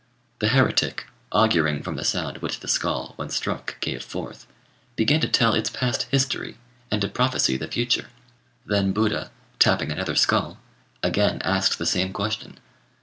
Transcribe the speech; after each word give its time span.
The 0.39 0.47
heretic, 0.47 1.05
auguring 1.31 1.83
from 1.83 1.95
the 1.95 2.03
sound 2.03 2.39
which 2.39 2.61
the 2.61 2.67
skull, 2.67 3.13
when 3.17 3.29
struck, 3.29 3.79
gave 3.81 4.03
forth, 4.03 4.47
began 4.95 5.19
to 5.21 5.27
tell 5.27 5.53
its 5.53 5.69
past 5.69 6.07
history, 6.09 6.57
and 6.89 6.99
to 7.03 7.07
prophesy 7.07 7.55
the 7.55 7.67
future. 7.67 8.07
Then 8.65 8.93
Buddha, 8.93 9.29
tapping 9.59 9.91
another 9.91 10.15
skull, 10.15 10.57
again 11.03 11.39
asked 11.43 11.77
the 11.77 11.85
same 11.85 12.13
question. 12.13 12.57